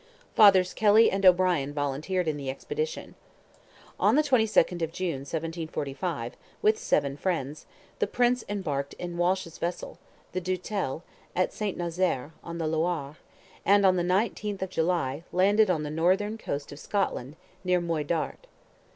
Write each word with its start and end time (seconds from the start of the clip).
Fathers 0.35 0.73
Kelly 0.73 1.11
and 1.11 1.23
O'Brien 1.27 1.75
volunteered 1.75 2.27
in 2.27 2.35
the 2.35 2.49
expedition. 2.49 3.13
On 3.99 4.15
the 4.15 4.23
22nd 4.23 4.81
of 4.81 4.91
June, 4.91 5.17
1745, 5.19 6.33
with 6.63 6.79
seven 6.79 7.15
friends, 7.15 7.67
the 7.99 8.07
prince 8.07 8.43
embarked 8.49 8.95
in 8.95 9.15
Walsh's 9.19 9.59
vessel, 9.59 9.99
the 10.31 10.41
Doutelle, 10.41 11.03
at 11.35 11.53
St. 11.53 11.77
Nazaire, 11.77 12.31
on 12.43 12.57
the 12.57 12.65
Loire, 12.65 13.17
and 13.63 13.85
on 13.85 13.95
the 13.95 14.01
19th 14.01 14.63
of 14.63 14.71
July, 14.71 15.23
landed 15.31 15.69
on 15.69 15.83
the 15.83 15.91
northern 15.91 16.35
coast 16.35 16.71
of 16.71 16.79
Scotland, 16.79 17.35
near 17.63 17.79
Moidart. 17.79 18.47